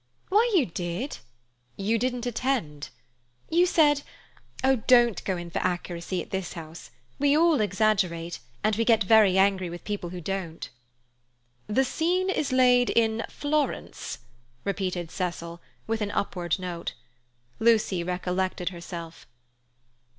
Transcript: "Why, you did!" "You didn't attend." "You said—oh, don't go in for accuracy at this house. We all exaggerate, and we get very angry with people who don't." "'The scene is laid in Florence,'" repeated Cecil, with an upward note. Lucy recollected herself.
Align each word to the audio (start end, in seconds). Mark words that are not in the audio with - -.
"Why, 0.29 0.51
you 0.55 0.65
did!" 0.65 1.19
"You 1.77 1.99
didn't 1.99 2.25
attend." 2.25 2.89
"You 3.51 3.67
said—oh, 3.67 4.77
don't 4.87 5.23
go 5.25 5.37
in 5.37 5.51
for 5.51 5.59
accuracy 5.59 6.23
at 6.23 6.31
this 6.31 6.53
house. 6.53 6.89
We 7.19 7.37
all 7.37 7.61
exaggerate, 7.61 8.39
and 8.63 8.75
we 8.77 8.83
get 8.83 9.03
very 9.03 9.37
angry 9.37 9.69
with 9.69 9.83
people 9.83 10.09
who 10.09 10.19
don't." 10.19 10.67
"'The 11.67 11.83
scene 11.85 12.29
is 12.31 12.51
laid 12.51 12.89
in 12.89 13.23
Florence,'" 13.29 14.17
repeated 14.63 15.11
Cecil, 15.11 15.61
with 15.85 16.01
an 16.01 16.09
upward 16.09 16.57
note. 16.57 16.95
Lucy 17.59 18.03
recollected 18.03 18.69
herself. 18.69 19.27